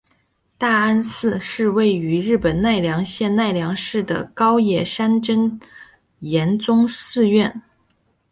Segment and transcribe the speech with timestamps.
[0.57, 5.59] 大安寺是位在日本奈良县奈良市的高野山真
[6.21, 7.61] 言宗寺院。